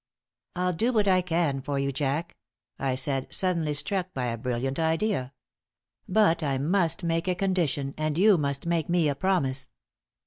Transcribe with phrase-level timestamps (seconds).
[0.55, 2.35] "I'll do what I can for you, Jack."
[2.79, 5.31] I said, suddenly struck by a brilliant idea.
[6.09, 9.69] "But I must make a condition, and you must make me a promise."